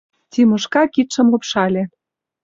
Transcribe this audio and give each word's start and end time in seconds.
Тимошка 0.31 0.83
кидшым 0.93 1.27
лупшале. 1.31 1.83